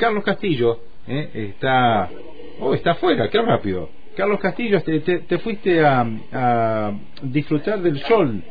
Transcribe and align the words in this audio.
Carlos 0.00 0.24
Castillo 0.24 0.78
¿eh? 1.06 1.30
está, 1.50 2.08
oh, 2.58 2.74
está 2.74 2.92
afuera, 2.92 3.28
qué 3.28 3.40
rápido. 3.42 3.90
Carlos 4.16 4.40
Castillo, 4.40 4.82
te, 4.82 5.00
te, 5.00 5.38
fuiste 5.38 5.84
a, 5.84 6.06
a, 6.32 6.92
disfrutar 7.22 7.80
del 7.80 8.00
sol, 8.00 8.42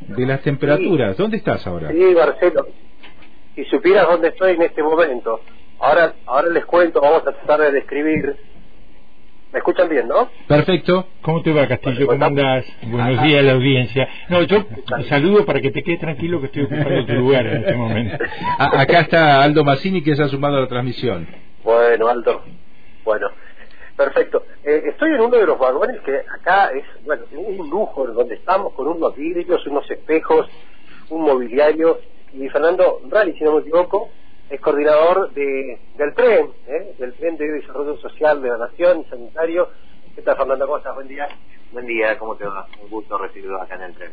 de 0.00 0.26
las 0.26 0.40
temperaturas. 0.42 1.16
¿Dónde 1.16 1.36
estás 1.36 1.66
ahora? 1.66 1.90
Sí, 1.92 2.14
Marcelo. 2.14 2.66
Si 3.54 3.64
supieras 3.66 4.08
dónde 4.08 4.28
estoy 4.28 4.54
en 4.54 4.62
este 4.62 4.82
momento. 4.82 5.40
Ahora, 5.78 6.14
ahora 6.26 6.48
les 6.48 6.64
cuento, 6.64 7.00
vamos 7.00 7.22
a 7.26 7.32
tratar 7.32 7.60
de 7.60 7.72
describir 7.72 8.36
¿Me 9.54 9.60
escuchan 9.60 9.88
bien, 9.88 10.08
no? 10.08 10.28
Perfecto. 10.48 11.06
¿Cómo 11.22 11.40
te 11.40 11.52
va, 11.52 11.68
Castillo? 11.68 12.08
¿Cómo 12.08 12.24
andas? 12.24 12.66
Buenos 12.82 13.22
días 13.22 13.38
a 13.38 13.42
la 13.42 13.52
audiencia. 13.52 14.08
No, 14.28 14.42
yo 14.42 14.64
saludo 15.08 15.46
para 15.46 15.60
que 15.60 15.70
te 15.70 15.84
quedes 15.84 16.00
tranquilo 16.00 16.40
que 16.40 16.46
estoy 16.46 16.64
ocupando 16.64 17.06
tu 17.06 17.12
lugar 17.12 17.46
en 17.46 17.56
este 17.58 17.74
momento. 17.74 18.16
acá 18.58 19.02
está 19.02 19.44
Aldo 19.44 19.62
Massini 19.62 20.02
que 20.02 20.16
se 20.16 20.24
ha 20.24 20.26
sumado 20.26 20.56
a 20.56 20.62
la 20.62 20.66
transmisión. 20.66 21.28
Bueno, 21.62 22.08
Aldo. 22.08 22.42
Bueno, 23.04 23.28
perfecto. 23.96 24.44
Eh, 24.64 24.82
estoy 24.86 25.12
en 25.12 25.20
uno 25.20 25.38
de 25.38 25.46
los 25.46 25.56
vagones 25.56 26.00
que 26.00 26.16
acá 26.16 26.70
es, 26.70 26.84
bueno, 27.04 27.22
un 27.30 27.70
lujo 27.70 28.08
donde 28.08 28.34
estamos 28.34 28.72
con 28.72 28.88
unos 28.88 29.14
vidrios, 29.14 29.64
unos 29.68 29.88
espejos, 29.88 30.48
un 31.10 31.22
mobiliario. 31.22 32.00
Y 32.32 32.48
Fernando 32.48 33.02
Rally, 33.08 33.34
si 33.38 33.44
no 33.44 33.52
me 33.52 33.60
equivoco, 33.60 34.10
es 34.50 34.60
coordinador 34.60 35.32
de, 35.32 35.78
del 35.96 36.14
tren, 36.14 36.50
¿eh? 36.66 36.94
del 36.98 37.14
tren 37.14 37.36
de 37.36 37.50
desarrollo 37.52 37.96
social 37.98 38.42
de 38.42 38.48
la 38.50 38.58
nación 38.58 39.00
y 39.00 39.04
sanitario. 39.04 39.68
¿Qué 40.14 40.22
tal, 40.22 40.36
Fernando? 40.36 40.66
¿Cómo 40.66 40.78
estás? 40.78 40.94
Buen 40.94 41.08
día. 41.08 41.28
Buen 41.72 41.86
día, 41.86 42.18
¿cómo 42.18 42.36
te 42.36 42.44
va? 42.44 42.66
Un 42.82 42.90
gusto 42.90 43.18
recibirlo 43.18 43.60
acá 43.60 43.76
en 43.76 43.82
el 43.82 43.94
tren. 43.94 44.12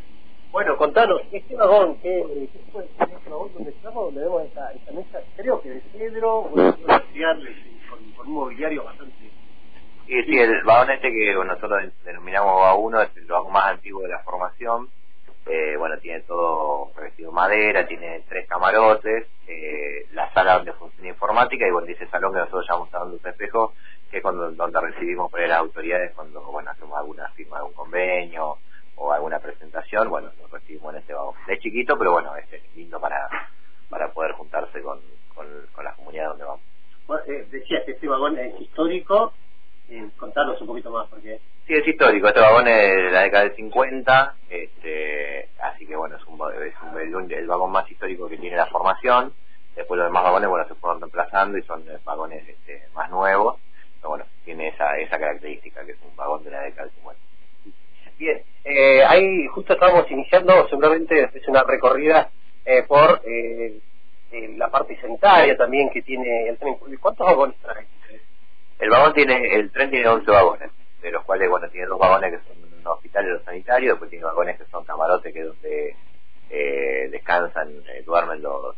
Bueno, 0.51 0.75
contanos, 0.77 1.21
este 1.31 1.55
vagón, 1.55 1.97
¿qué, 2.01 2.49
qué 2.51 2.59
fue 2.71 2.83
este 2.83 3.29
vagón 3.29 3.53
donde 3.53 3.69
estamos, 3.71 4.05
donde 4.05 4.21
vemos 4.21 4.43
esta, 4.43 4.71
esta 4.73 4.91
mesa, 4.91 5.19
creo 5.37 5.61
que 5.61 5.69
de 5.69 5.81
cedro, 5.93 6.41
bueno, 6.43 6.75
con, 6.75 8.11
con 8.17 8.27
un 8.27 8.33
mobiliario 8.33 8.83
bastante... 8.83 9.13
Sí, 10.07 10.23
sí, 10.23 10.37
el 10.37 10.63
vagón 10.63 10.91
este 10.91 11.09
que 11.09 11.33
nosotros 11.35 11.83
denominamos 12.03 12.59
vagón 12.59 12.95
es 13.01 13.15
el 13.15 13.25
vagón 13.27 13.53
más 13.53 13.71
antiguo 13.71 14.01
de 14.01 14.09
la 14.09 14.19
formación, 14.23 14.89
eh, 15.45 15.75
bueno, 15.77 15.97
tiene 15.99 16.21
todo 16.21 16.91
revestido 16.95 17.31
madera, 17.31 17.87
tiene 17.87 18.23
tres 18.27 18.47
camarotes, 18.47 19.27
la 20.31 20.43
sala 20.43 20.57
donde 20.57 20.73
funciona 20.73 21.09
informática 21.09 21.67
y 21.67 21.71
bueno, 21.71 21.87
dice 21.87 22.07
salón 22.07 22.33
que 22.33 22.39
nosotros 22.39 22.65
llamamos 22.67 22.89
Salón 22.89 23.19
de 23.21 23.29
Espejo, 23.29 23.73
que 24.09 24.17
es 24.17 24.23
cuando, 24.23 24.51
donde 24.51 24.81
recibimos 24.81 25.29
por 25.29 25.39
las 25.41 25.59
autoridades 25.59 26.13
cuando 26.15 26.41
bueno 26.43 26.71
hacemos 26.71 26.97
alguna 26.97 27.27
firma 27.29 27.57
de 27.57 27.63
un 27.65 27.73
convenio 27.73 28.57
o 28.95 29.11
alguna 29.11 29.39
presentación, 29.39 30.09
bueno, 30.09 30.29
nos 30.39 30.51
recibimos 30.51 30.93
en 30.93 30.99
este 30.99 31.13
vagón. 31.13 31.35
Es 31.47 31.59
chiquito, 31.59 31.97
pero 31.97 32.11
bueno, 32.11 32.35
es 32.35 32.75
lindo 32.75 32.99
para, 32.99 33.27
para 33.89 34.11
poder 34.11 34.33
juntarse 34.33 34.81
con, 34.81 34.99
con, 35.33 35.83
la 35.83 35.93
comunidad 35.95 36.29
donde 36.29 36.43
vamos. 36.43 36.61
Bueno, 37.07 37.23
eh, 37.27 37.47
decías 37.49 37.83
que 37.85 37.91
este 37.93 38.07
vagón 38.07 38.37
es 38.37 38.59
histórico, 38.61 39.33
eh, 39.89 40.07
un 40.21 40.67
poquito 40.67 40.91
más 40.91 41.07
porque... 41.09 41.39
Sí, 41.65 41.73
es 41.73 41.87
histórico, 41.87 42.27
este 42.27 42.39
vagón 42.39 42.67
es 42.67 42.95
de 42.95 43.11
la 43.11 43.21
década 43.23 43.43
del 43.45 43.55
50, 43.55 44.35
este, 44.49 45.49
así 45.61 45.85
que 45.87 45.95
bueno, 45.95 46.17
es, 46.17 46.25
un, 46.25 46.39
es 46.63 47.13
un, 47.13 47.31
el, 47.31 47.47
vagón 47.47 47.71
más 47.71 47.89
histórico 47.89 48.29
que 48.29 48.37
tiene 48.37 48.55
la 48.55 48.67
formación. 48.67 49.33
Después 49.75 49.97
los 49.97 50.07
demás 50.07 50.23
vagones 50.23 50.49
bueno 50.49 50.67
se 50.67 50.75
fueron 50.75 50.99
reemplazando 50.99 51.57
y 51.57 51.63
son 51.63 51.83
vagones 52.03 52.47
este, 52.47 52.83
más 52.93 53.09
nuevos, 53.09 53.59
pero 53.97 54.09
bueno, 54.09 54.25
tiene 54.43 54.67
esa, 54.69 54.97
esa 54.97 55.17
característica 55.17 55.85
que 55.85 55.93
es 55.93 56.01
un 56.01 56.15
vagón 56.15 56.43
de 56.43 56.51
la 56.51 56.61
década 56.61 56.83
del 56.83 56.95
50. 56.95 57.21
Bien, 58.17 58.43
eh, 58.63 59.03
ahí 59.03 59.47
justo 59.47 59.73
estábamos 59.73 60.09
iniciando, 60.11 60.67
seguramente 60.69 61.29
es 61.33 61.47
una 61.47 61.63
recorrida 61.63 62.29
eh, 62.65 62.83
por 62.83 63.21
eh, 63.25 63.79
la 64.57 64.69
parte 64.69 64.99
sanitaria 65.01 65.57
también 65.57 65.89
que 65.89 66.01
tiene 66.01 66.49
el 66.49 66.57
tren. 66.57 66.75
¿Cuántos 66.99 67.25
vagones 67.25 67.57
trae? 67.61 67.87
El 68.79 68.89
vagón 68.89 69.13
tiene, 69.13 69.55
el 69.55 69.71
tren 69.71 69.89
tiene 69.89 70.07
11 70.07 70.31
vagones 70.31 70.71
de 71.01 71.11
los 71.11 71.23
cuales, 71.25 71.49
bueno, 71.49 71.69
tiene 71.69 71.87
dos 71.87 71.99
vagones 71.99 72.31
que 72.31 72.47
son 72.47 72.87
hospitales 72.87 73.33
los 73.33 73.43
sanitarios, 73.43 73.93
después 73.93 74.09
tiene 74.09 74.25
vagones 74.25 74.57
que 74.57 74.65
son 74.65 74.83
camarotes, 74.85 75.33
que 75.33 75.39
es 75.39 75.45
donde 75.45 75.95
eh, 76.49 77.09
descansan, 77.11 77.69
eh, 77.89 78.03
duermen 78.05 78.41
los 78.41 78.75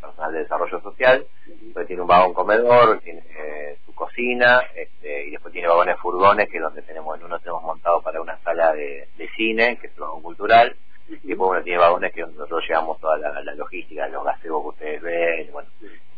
personal 0.00 0.32
de 0.32 0.40
desarrollo 0.40 0.80
social, 0.80 1.26
después 1.46 1.86
tiene 1.86 2.02
un 2.02 2.08
vagón 2.08 2.34
comedor, 2.34 3.00
tiene 3.00 3.22
eh, 3.36 3.78
su 3.84 3.94
cocina, 3.94 4.62
este, 4.74 5.26
y 5.26 5.30
después 5.30 5.52
tiene 5.52 5.68
vagones 5.68 5.98
furgones, 5.98 6.48
que 6.48 6.56
es 6.56 6.62
donde 6.62 6.82
tenemos, 6.82 7.18
en 7.18 7.24
uno 7.24 7.38
tenemos 7.38 7.62
montado 7.62 8.00
para 8.02 8.20
una 8.20 8.38
sala 8.38 8.72
de, 8.72 9.08
cine, 9.36 9.78
que 9.78 9.88
es 9.88 9.92
un 9.94 10.00
vagón 10.00 10.22
cultural, 10.22 10.76
y 11.08 11.28
después, 11.28 11.48
bueno, 11.48 11.62
tiene 11.62 11.78
vagones 11.78 12.12
que 12.12 12.22
nosotros 12.22 12.64
llevamos 12.68 13.00
toda 13.00 13.18
la, 13.18 13.54
logística, 13.54 14.08
los 14.08 14.24
gazebos 14.24 14.62
que 14.62 14.68
ustedes 14.68 15.02
ven, 15.02 15.52
bueno, 15.52 15.68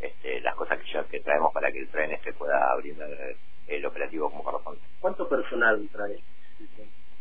este, 0.00 0.41
las 0.41 0.54
cosas 0.54 0.78
que, 0.78 0.92
ya, 0.92 1.04
que 1.04 1.21
traemos 1.21 1.53
para 1.53 1.71
que 1.72 1.78
el 1.78 1.88
tren 1.88 2.12
este 2.12 2.32
pueda 2.32 2.75
brindar 2.76 3.09
el 3.69 3.87
operativo 3.87 4.31
como 4.31 4.44
corresponde. 4.44 4.81
¿Cuánto 5.00 5.28
personal 5.28 5.88
trae? 5.92 6.19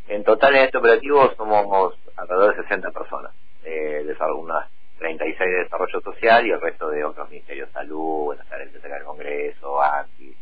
En 0.08 0.24
total 0.24 0.56
en 0.56 0.64
este 0.64 0.78
operativo 0.78 1.32
somos 1.38 1.96
alrededor 2.18 2.56
de 2.56 2.64
60 2.64 2.92
personas, 2.92 3.34
eh, 3.64 4.04
de 4.04 4.16
algunas 4.20 4.70
36 5.02 5.40
de 5.40 5.64
desarrollo 5.64 6.00
social 6.02 6.46
y 6.46 6.52
el 6.52 6.62
resto 6.62 6.90
de 6.90 7.04
otros 7.04 7.28
ministerios, 7.30 7.70
salud, 7.72 8.26
bueno, 8.26 8.44
el 8.52 8.66
Biblioteca 8.66 8.96
del 8.96 9.04
Congreso, 9.04 9.82
ANTI, 9.82 10.36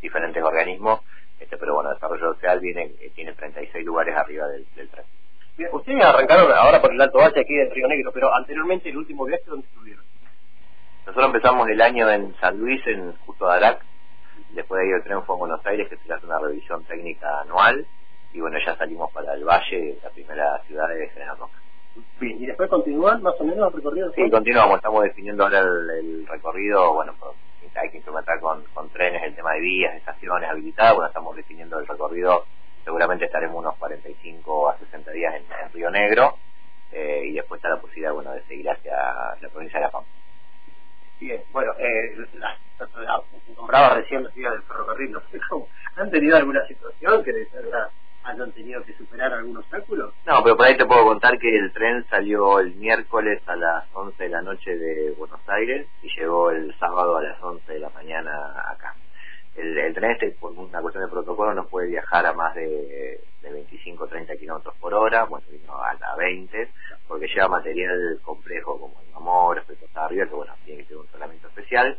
diferentes 0.00 0.42
organismos, 0.42 1.00
este, 1.38 1.58
pero 1.58 1.74
bueno, 1.74 1.92
desarrollo 1.92 2.32
social 2.32 2.58
viene, 2.60 2.94
eh, 3.00 3.12
tiene 3.14 3.34
36 3.34 3.84
lugares 3.84 4.16
arriba 4.16 4.46
del, 4.48 4.66
tren. 4.74 5.04
Bien, 5.58 5.70
ustedes 5.72 6.02
arrancaron 6.02 6.50
ahora 6.50 6.80
por 6.80 6.92
el 6.92 7.00
Alto 7.00 7.18
Valle 7.18 7.40
aquí 7.40 7.54
en 7.54 7.70
Río 7.70 7.88
Negro, 7.88 8.10
pero 8.12 8.34
anteriormente 8.34 8.88
el 8.88 8.96
último 8.96 9.26
viaje, 9.26 9.44
¿dónde 9.46 9.66
estuvieron? 9.66 10.04
Nosotros 11.06 11.26
empezamos 11.26 11.68
el 11.68 11.80
año 11.80 12.10
en 12.10 12.34
San 12.40 12.58
Luis, 12.58 12.80
en 12.86 13.12
Justo 13.18 13.48
Arac, 13.48 13.82
Después 14.50 14.80
de 14.80 14.86
ahí 14.86 14.92
el 14.92 15.02
tren 15.02 15.22
fue 15.24 15.34
a 15.34 15.38
Buenos 15.38 15.66
Aires, 15.66 15.88
que 15.88 15.96
se 15.96 16.12
hace 16.12 16.24
una 16.24 16.38
revisión 16.38 16.82
técnica 16.84 17.40
anual. 17.42 17.86
Y 18.32 18.40
bueno, 18.40 18.58
ya 18.64 18.76
salimos 18.76 19.12
para 19.12 19.34
el 19.34 19.44
Valle, 19.44 19.98
la 20.02 20.10
primera 20.10 20.62
ciudad 20.66 20.88
de 20.88 21.08
General 21.10 21.36
Roca. 21.38 21.58
Bien, 22.20 22.42
¿y 22.42 22.46
después 22.46 22.68
continúan 22.68 23.22
más 23.22 23.34
o 23.38 23.44
menos 23.44 23.68
el 23.68 23.76
recorrido? 23.76 24.12
Sí, 24.12 24.30
continuamos, 24.30 24.76
estamos 24.76 25.02
definiendo 25.04 25.44
ahora 25.44 25.60
el, 25.60 26.26
recorrido, 26.26 26.94
bueno, 26.94 27.14
hay 27.74 27.90
que 27.90 27.98
implementar 27.98 28.40
con, 28.40 28.64
trenes 28.90 29.22
el 29.22 29.34
tema 29.34 29.52
de 29.52 29.60
vías, 29.60 29.94
estaciones 29.96 30.48
habilitadas, 30.48 30.94
bueno, 30.94 31.08
estamos 31.08 31.36
definiendo 31.36 31.78
el 31.78 31.86
recorrido, 31.86 32.44
seguramente 32.84 33.26
estaremos 33.26 33.56
unos 33.56 33.76
45 33.76 34.70
a 34.70 34.78
60 34.78 35.10
días 35.12 35.34
en, 35.34 35.72
Río 35.72 35.90
Negro, 35.90 36.38
eh, 36.92 37.22
y 37.26 37.32
después 37.32 37.58
está 37.58 37.68
la 37.68 37.80
posibilidad, 37.80 38.12
bueno, 38.12 38.32
de 38.32 38.42
seguir 38.44 38.68
hacia 38.70 38.96
la 39.40 39.48
provincia 39.50 39.78
de 39.78 39.84
La 39.84 39.90
Pampa. 39.90 40.08
Bien, 41.20 41.42
bueno, 41.52 41.72
eh, 41.78 42.14
la, 42.34 42.56
nombraba 43.56 43.94
recién 43.96 44.22
la 44.22 44.30
ciudad 44.30 44.52
del 44.52 44.62
ferrocarril, 44.62 45.12
no 45.12 45.20
sé 45.30 45.40
cómo, 45.48 45.68
¿han 45.96 46.10
tenido 46.10 46.36
alguna 46.36 46.66
situación 46.66 47.24
que 47.24 47.32
de 47.32 47.48
verdad 47.52 47.88
hayan 48.24 48.52
tenido 48.52 48.82
que 48.84 48.94
superar 48.94 49.32
algún 49.32 49.56
obstáculo? 49.56 50.12
No, 50.26 50.42
pero 50.42 50.56
por 50.56 50.66
ahí 50.66 50.76
te 50.76 50.84
puedo 50.84 51.04
contar 51.04 51.38
que 51.38 51.56
el 51.56 51.72
tren 51.72 52.04
salió 52.10 52.58
el 52.58 52.74
miércoles 52.74 53.40
a 53.46 53.54
las 53.54 53.84
11 53.94 54.24
de 54.24 54.28
la 54.28 54.42
noche 54.42 54.76
de 54.76 55.12
Buenos 55.12 55.38
Aires 55.46 55.86
y 56.02 56.08
llegó 56.18 56.50
el 56.50 56.76
sábado 56.80 57.16
a 57.16 57.22
las 57.22 57.40
11 57.40 57.72
de 57.72 57.78
la 57.78 57.90
mañana 57.90 58.32
acá. 58.72 58.96
El, 59.54 59.94
tren 59.94 60.10
este, 60.10 60.32
por 60.32 60.50
una 60.50 60.82
cuestión 60.82 61.04
de 61.04 61.12
protocolo, 61.12 61.54
no 61.54 61.68
puede 61.68 61.86
viajar 61.86 62.26
a 62.26 62.32
más 62.32 62.56
de, 62.56 63.20
de 63.40 63.52
25 63.52 64.02
o 64.02 64.08
30 64.08 64.36
kilómetros 64.36 64.74
por 64.80 64.94
hora, 64.94 65.26
bueno, 65.26 65.46
vino 65.48 65.80
a 65.80 65.94
la 65.94 66.16
20, 66.16 66.70
porque 67.06 67.28
lleva 67.28 67.46
material 67.46 68.18
complejo 68.24 68.80
como 68.80 69.00
el 69.00 69.62
y 69.62 69.76
cosas 69.76 69.96
arriba, 69.96 70.26
que 70.26 70.34
bueno, 70.34 70.52
tiene 70.64 70.82
que 70.82 70.88
tener 70.88 71.00
un 71.02 71.06
tratamiento 71.06 71.46
especial. 71.48 71.98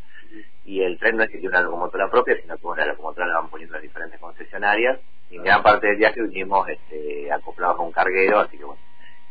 Y 0.66 0.82
el 0.82 1.00
tren 1.00 1.16
no 1.16 1.24
es 1.24 1.30
que 1.30 1.38
tiene 1.38 1.50
una 1.50 1.62
locomotora 1.62 2.12
propia, 2.12 2.36
sino 2.42 2.58
que 2.58 2.82
la 2.82 2.88
locomotora 2.88 3.28
la 3.28 3.40
van 3.40 3.50
poniendo 3.50 3.78
en 3.78 3.84
diferentes 3.84 4.20
concesionarias. 4.20 5.00
En 5.30 5.44
gran 5.44 5.62
parte 5.62 5.88
del 5.88 5.98
viaje 5.98 6.22
vinimos 6.22 6.68
este, 6.70 7.32
acoplados 7.32 7.80
a 7.80 7.84
un 7.84 7.92
carguero, 7.92 8.40
así 8.40 8.58
que 8.58 8.64
bueno, 8.64 8.82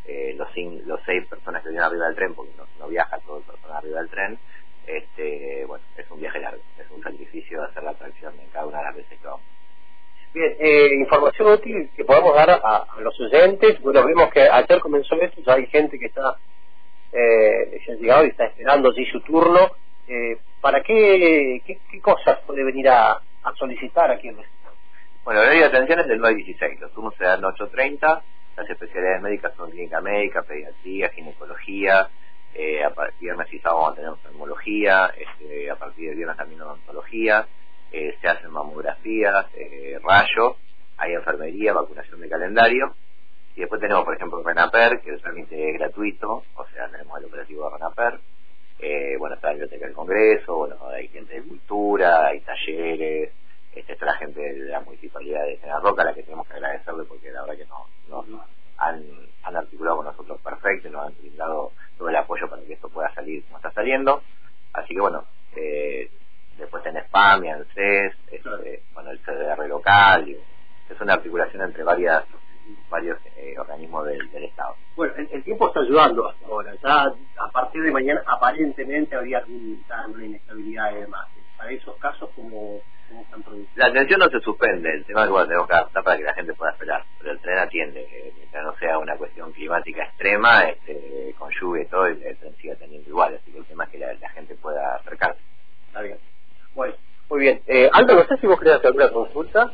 eh, 0.05 0.35
los, 0.37 0.49
los 0.87 1.01
seis 1.05 1.27
personas 1.27 1.63
que 1.63 1.71
vienen 1.71 1.85
arriba 1.85 2.07
del 2.07 2.17
tren, 2.17 2.35
porque 2.35 2.53
no, 2.79 2.89
viaja 2.89 3.19
todo 3.21 3.39
el 3.39 3.45
personal 3.45 3.79
arriba 3.79 4.01
del 4.01 4.11
tren, 4.11 4.39
este, 4.87 5.65
bueno, 5.67 5.85
es 5.97 6.11
un 6.11 6.21
viaje 6.21 6.39
largo, 6.39 6.63
es 6.79 6.91
un 6.91 7.03
sacrificio 7.03 7.63
hacer 7.63 7.83
la 7.83 7.95
tracción 7.95 8.35
en 8.39 8.49
cada 8.51 8.67
una 8.67 8.79
de 8.79 8.85
las 8.85 8.97
veces 8.97 9.19
que 9.19 9.27
vamos. 9.27 9.43
Bien, 10.37 10.55
eh, 10.59 10.95
información 10.97 11.49
útil 11.49 11.89
que 11.97 12.05
podamos 12.05 12.35
dar 12.35 12.51
a, 12.51 12.87
los 13.01 13.19
oyentes. 13.19 13.81
Bueno, 13.81 14.05
vemos 14.05 14.31
que 14.31 14.43
ayer 14.43 14.81
comenzó 14.81 15.15
esto, 15.15 15.41
ya 15.41 15.55
hay 15.55 15.67
gente 15.67 15.99
que 15.99 16.07
está, 16.07 16.37
eh, 17.11 17.81
ha 17.89 17.93
llegado 17.93 18.27
y 18.27 18.29
está 18.29 18.45
esperando 18.45 18.91
allí 18.91 19.07
su 19.07 19.21
turno. 19.23 19.71
Eh, 20.07 20.37
¿Para 20.61 20.83
qué, 20.83 21.63
qué, 21.65 22.01
cosas 22.01 22.39
puede 22.47 22.65
venir 22.65 22.87
a, 22.89 23.23
solicitar 23.59 24.11
aquí 24.11 24.29
en 24.29 24.37
México? 24.37 24.56
Bueno, 25.27 25.43
la 25.43 25.51
ley 25.51 25.59
de 25.59 25.65
atención 25.65 25.99
es 25.99 26.07
del 26.07 26.21
9 26.21 26.37
16, 26.37 26.81
los 26.83 26.93
turnos 26.93 27.13
se 27.17 27.25
dan 27.25 27.43
8.30, 27.43 28.23
las 28.57 28.71
especialidades 28.71 29.23
médicas 29.23 29.53
son 29.57 29.73
clínica 29.73 30.01
médica, 30.01 30.45
pediatría, 30.45 31.09
ginecología, 31.09 32.09
eh, 32.55 32.85
a 32.85 32.91
partir 32.91 33.23
viernes 33.23 33.53
y 33.53 33.59
sábado 33.59 33.81
vamos 33.81 34.21
a 34.21 34.29
tener 34.29 35.15
este, 35.19 35.69
a 35.69 35.75
partir 35.75 36.11
de 36.11 36.15
viernes 36.15 36.37
también 36.37 36.63
odontología, 36.63 37.45
eh, 37.91 38.17
se 38.21 38.29
hacen 38.29 38.53
mamografías, 38.53 39.47
eh, 39.57 39.99
rayos, 40.01 40.59
hay 40.97 41.15
enfermería, 41.15 41.73
vacunación 41.73 42.21
de 42.21 42.29
calendario, 42.29 42.95
y 43.57 43.63
después 43.63 43.81
tenemos, 43.81 44.05
por 44.05 44.15
ejemplo, 44.15 44.45
RENAPER, 44.45 45.01
que 45.01 45.15
es 45.15 45.23
gratuito, 45.75 46.45
o 46.55 46.67
sea, 46.73 46.89
tenemos 46.89 47.19
el 47.19 47.25
operativo 47.25 47.65
de 47.65 47.77
RENAPER, 47.77 48.21
eh, 48.79 49.17
bueno, 49.19 49.35
está 49.35 49.49
la 49.49 49.55
Biblioteca 49.55 49.87
del 49.87 49.95
Congreso, 49.97 50.55
bueno, 50.55 50.77
hay 50.87 51.09
gente 51.09 51.35
de 51.35 51.43
cultura, 51.43 52.33
este, 53.77 53.93
está 53.93 54.07
la 54.07 54.15
gente 54.15 54.41
de 54.41 54.71
la 54.71 54.81
municipalidad 54.81 55.45
de 55.45 55.59
General 55.59 55.83
Roca, 55.83 56.01
a 56.01 56.07
la 56.07 56.15
que 56.15 56.23
tenemos 56.23 56.49
que 56.49 56.55
agradecerle 56.55 57.05
porque 57.05 57.31
la 57.31 57.43
verdad 57.43 57.57
que 57.57 57.67
no, 57.67 58.25
no, 58.27 58.45
han, 58.79 59.57
articulado 59.57 59.99
con 59.99 60.07
nosotros 60.07 60.41
perfecto, 60.41 60.89
y 60.89 60.91
nos 60.91 61.07
han 61.07 61.15
brindado 61.19 61.73
todo 61.99 62.09
el 62.09 62.17
apoyo 62.17 62.49
para 62.49 62.63
que 62.63 62.73
esto 62.73 62.89
pueda 62.89 63.13
salir 63.15 63.45
como 63.45 63.59
está 63.59 63.71
saliendo. 63.73 64.23
Así 64.73 64.95
que 64.95 65.01
bueno, 65.01 65.25
eh, 65.55 66.11
después 66.57 66.85
en 66.87 66.97
Spam 66.97 67.45
y 67.45 67.49
en 67.49 67.65
CES, 67.67 68.15
este, 68.31 68.83
bueno, 68.95 69.11
el 69.11 69.19
CDR 69.21 69.69
local, 69.69 70.27
y, 70.27 70.39
es 70.89 71.01
una 71.01 71.15
articulación 71.15 71.63
entre 71.63 71.83
varias 71.83 72.25
varios 72.89 73.19
eh, 73.37 73.59
organismos 73.59 74.07
del, 74.07 74.45
Estado. 74.45 74.75
Bueno, 74.97 75.15
el, 75.17 75.43
tiempo 75.45 75.69
está 75.69 75.81
ayudando 75.81 76.29
hasta 76.29 76.47
ahora. 76.47 76.75
Ya 76.83 77.05
a 77.05 77.51
partir 77.53 77.83
de 77.83 77.93
mañana 77.93 78.23
aparentemente 78.27 79.15
habría 79.17 79.39
alguna 79.39 80.25
inestabilidad 80.25 80.93
y 80.93 81.01
demás. 81.01 81.29
Para 81.57 81.71
esos 81.71 81.97
casos 81.97 82.31
como 82.35 82.81
la 83.77 83.87
atención 83.87 84.21
no 84.21 84.29
se 84.29 84.41
suspende, 84.41 84.91
el 84.91 85.05
tema 85.05 85.25
es 85.25 85.31
que 85.31 85.43
tenemos 85.47 85.67
que 85.67 85.75
adaptar 85.75 86.05
para 86.05 86.17
que 86.17 86.25
la 86.25 86.35
gente 86.35 86.55
pueda 86.55 86.73
esperar, 86.73 87.05
pero 87.19 87.33
el 87.33 87.39
tren 87.41 87.59
atiende, 87.59 88.33
mientras 88.37 88.65
no 88.65 88.77
sea 88.79 88.99
una 88.99 89.17
cuestión 89.17 89.53
climática 89.53 90.05
extrema, 90.05 90.65
este, 90.65 91.35
con 91.39 91.51
lluvia 91.61 91.83
y 91.83 91.87
todo, 91.87 92.07
el, 92.07 92.19
tren 92.21 92.57
sigue 92.61 92.77
teniendo 92.77 93.09
igual, 93.09 93.35
así 93.35 93.51
que 93.51 93.59
el 93.59 93.65
tema 93.67 93.85
es 93.85 93.91
que 93.91 93.99
la, 93.99 94.31
gente 94.31 94.55
pueda 94.57 94.97
acercarse. 94.97 95.41
Está 95.89 96.03
bien. 96.03 96.19
Bueno, 96.75 96.95
muy 97.31 97.41
bien. 97.41 97.61
Eh, 97.67 97.89
Aldo, 97.93 98.15
no 98.15 98.25
sé 98.27 98.37
si 98.41 98.47
vos 98.47 98.59
querés 98.59 98.75
hacer 98.75 98.89
alguna 98.89 99.11
consulta. 99.11 99.73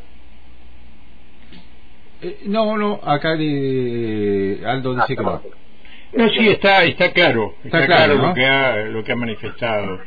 Eh, 2.22 2.40
no, 2.46 2.76
no, 2.76 3.00
acá 3.02 3.36
de 3.36 4.62
Aldo 4.64 4.94
dice 4.94 5.12
ah, 5.12 5.16
que 5.16 5.22
no. 5.22 5.42
No, 6.14 6.28
sí, 6.28 6.48
está, 6.48 6.84
está 6.84 7.10
claro, 7.12 7.54
está, 7.64 7.86
claro, 7.86 8.14
lo, 8.16 8.34
que 8.34 8.44
ha, 8.44 8.76
lo 8.84 9.02
que 9.02 9.12
ha 9.12 9.16
manifestado. 9.16 9.98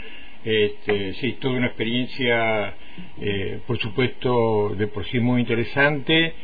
Este, 0.45 1.13
sí, 1.15 1.33
toda 1.41 1.55
una 1.55 1.65
experiencia, 1.65 2.75
eh, 3.19 3.61
por 3.65 3.79
supuesto, 3.79 4.75
de 4.77 4.85
por 4.85 5.03
sí 5.05 5.19
muy 5.19 5.41
interesante, 5.41 6.35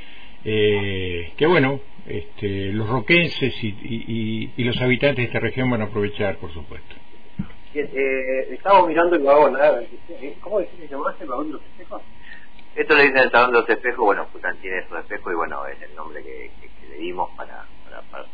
eh, 0.43 1.33
que 1.37 1.45
bueno, 1.45 1.79
este, 2.07 2.73
los 2.73 2.89
roquenses 2.89 3.53
y, 3.63 4.51
los 4.57 4.81
habitantes 4.81 5.17
de 5.17 5.23
esta 5.25 5.39
región 5.39 5.69
van 5.69 5.81
a 5.81 5.85
aprovechar, 5.85 6.37
por 6.37 6.51
supuesto. 6.51 6.95
eh, 7.75 8.47
estamos 8.53 8.87
mirando 8.87 9.17
el 9.17 9.21
vagón, 9.21 9.55
¿cómo 10.41 10.59
decís 10.61 10.79
que 10.79 10.87
llamaste 10.87 11.23
el 11.23 11.29
vagón 11.29 11.47
de 11.47 11.53
los 11.53 11.61
espejos? 11.61 12.01
Esto 12.75 12.95
le 12.95 13.03
dicen 13.03 13.17
el 13.19 13.29
salón 13.29 13.51
de 13.51 13.59
los 13.59 13.69
espejos, 13.69 14.03
bueno, 14.03 14.25
Pután 14.33 14.57
tiene 14.61 14.79
esos 14.79 14.97
espejos 14.97 15.31
y 15.31 15.35
bueno, 15.35 15.63
es 15.67 15.79
el 15.79 15.95
nombre 15.95 16.23
que, 16.23 16.49
le 16.89 16.95
dimos 16.95 17.29
para, 17.37 17.65
para, 18.09 18.25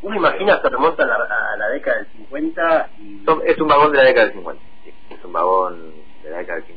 Uno 0.00 0.16
imagina 0.16 0.58
que 0.62 0.70
remonta 0.70 1.02
a 1.02 1.06
la, 1.06 1.16
a 1.16 1.56
la 1.58 1.68
década 1.68 1.98
del 1.98 2.06
50 2.06 2.90
y... 2.98 3.22
Es 3.44 3.58
un 3.58 3.68
vagón 3.68 3.92
de 3.92 3.98
la 3.98 4.04
década 4.04 4.26
del 4.28 4.36
50 4.36 4.72
es 5.12 5.24
un 5.24 5.32
vagón 5.32 5.92
de 6.22 6.30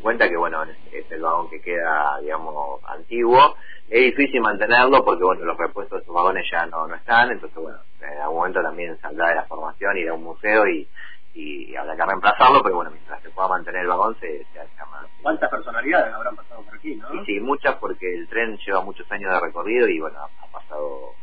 50 0.06 0.30
que 0.30 0.38
bueno 0.38 0.64
es, 0.92 1.12
el 1.12 1.22
vagón 1.22 1.50
que 1.50 1.60
queda 1.62 2.20
digamos 2.22 2.80
antiguo. 2.86 3.56
Es 3.90 4.16
difícil 4.16 4.40
mantenerlo 4.40 5.04
porque 5.04 5.24
bueno 5.24 5.44
los 5.46 5.58
repuestos 5.58 5.98
de 5.98 6.04
esos 6.04 6.14
vagones 6.14 6.46
ya 6.52 6.68
no, 6.68 6.88
no 6.88 6.94
están. 6.94 7.32
Entonces 7.32 7.58
bueno 7.58 7.80
en 8.02 8.22
algún 8.22 8.38
momento 8.38 8.62
también 8.62 9.00
saldrá 9.02 9.30
de 9.30 9.36
la 9.36 9.46
formación 9.46 9.98
irá 9.98 10.12
a 10.12 10.14
un 10.14 10.24
museo 10.24 10.68
y, 10.68 10.88
y 11.34 11.76
habrá 11.76 11.96
que 11.96 12.06
reemplazarlo 12.06 12.62
pero 12.62 12.76
bueno 12.76 12.92
mientras 12.92 13.20
se 13.24 13.32
pueda 13.32 13.48
mantener 13.48 13.82
el 13.82 13.88
vagón 13.88 14.16
se, 14.20 14.46
se 14.54 14.60
más. 14.60 15.08
Cuántas 15.24 15.50
personalidades 15.50 16.14
habrán 16.14 16.36
pasado 16.36 16.62
por 16.62 16.76
aquí 16.76 16.96
no 16.96 17.10
sí, 17.10 17.18
sí 17.26 17.40
muchas 17.40 17.76
porque 17.78 18.14
el 18.14 18.28
tren 18.28 18.60
lleva 18.60 18.82
muchos 18.82 19.12
años 19.12 19.34
de 19.34 19.40
recorrido 19.40 19.88
y 19.88 20.00
bueno 20.00 20.20
ha 20.20 20.48
pasado 20.52 21.14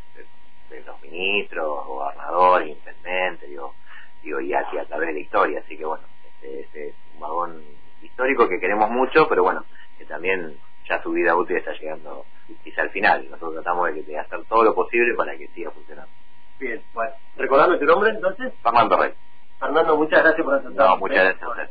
de, 0.70 0.82
los 0.82 1.00
ministros 1.02 1.87
gobernadores 1.87 2.69
intendentes 2.70 3.49
digo 3.49 3.75
digo 4.25 4.40
y 4.40 4.52
así 4.55 4.76
a 4.76 4.84
través 4.87 5.06
de 5.06 5.14
la 5.14 5.20
historia. 5.20 5.61
Así 5.61 5.79
que 5.79 5.84
bueno 5.84 6.02
este, 6.34 6.62
este 6.62 6.88
es 6.88 6.94
un 7.14 7.20
vagón 7.20 7.62
histórico 8.03 8.49
que 8.49 8.61
queremos 8.61 8.91
mucho, 8.91 9.29
pero 9.29 9.43
bueno, 9.43 9.65
que 9.99 10.05
también 10.05 10.57
ya 10.89 11.03
su 11.03 11.13
vida 11.13 11.37
útil 11.37 11.57
está 11.57 11.73
llegando 11.73 12.25
quizá 12.63 12.83
al 12.83 12.91
final. 12.91 13.25
Nosotros 13.31 13.55
tratamos 13.55 13.95
de, 13.95 14.19
hacer 14.19 14.41
todo 14.49 14.65
lo 14.65 14.75
posible 14.75 15.15
para 15.15 15.37
que 15.37 15.49
siga 15.49 15.71
funcionando. 15.71 16.11
Bien, 16.59 16.83
bueno, 16.95 17.13
recordando 17.37 17.79
tu 17.79 17.85
nombre 17.85 18.11
entonces. 18.11 18.53
Fernando 18.63 18.97
Rey. 18.97 19.13
Fernando, 19.59 19.97
muchas 19.97 20.23
gracias 20.23 20.45
por 20.45 20.55
aceptar. 20.55 20.87
No, 20.87 20.97
muchas 20.97 21.19
gracias 21.19 21.43
a 21.43 21.49
usted. 21.51 21.69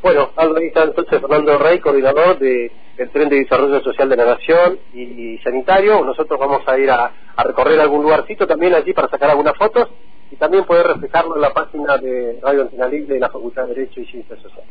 Bueno, 0.00 0.30
Aldo 0.36 0.58
está 0.58 0.84
entonces 0.84 1.20
Fernando 1.20 1.58
Rey, 1.58 1.80
coordinador 1.80 2.38
del 2.38 2.70
Tren 3.12 3.28
de 3.28 3.40
Desarrollo 3.40 3.80
Social 3.80 4.08
de 4.08 4.16
la 4.16 4.26
Nación 4.26 4.78
y, 4.94 5.38
Sanitario. 5.38 6.04
Nosotros 6.04 6.38
vamos 6.38 6.62
a 6.66 6.78
ir 6.78 6.90
a, 6.90 7.12
a 7.34 7.44
recorrer 7.44 7.80
algún 7.80 8.02
lugarcito 8.02 8.46
también 8.46 8.74
allí 8.74 8.92
para 8.92 9.08
sacar 9.08 9.30
algunas 9.30 9.56
fotos 9.56 9.88
y 10.30 10.36
también 10.36 10.64
poder 10.64 10.86
reflejarlo 10.86 11.34
en 11.34 11.40
la 11.40 11.52
página 11.52 11.98
de 11.98 12.38
Radio 12.42 12.62
Antena 12.62 12.86
Libre 12.86 13.14
de 13.14 13.20
la 13.20 13.30
Facultad 13.30 13.66
de 13.66 13.74
Derecho 13.74 14.00
y 14.00 14.06
Ciencias 14.06 14.40
Sociales. 14.40 14.70